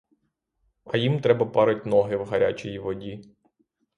[0.85, 3.21] А їм треба парить ноги в гарячій воді.